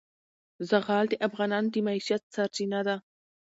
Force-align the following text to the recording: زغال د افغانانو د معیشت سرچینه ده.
زغال 0.69 1.05
د 1.09 1.13
افغانانو 1.27 1.69
د 1.73 1.75
معیشت 1.87 2.23
سرچینه 2.35 2.79
ده. 2.87 2.95